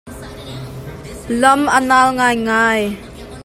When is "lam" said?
1.41-1.61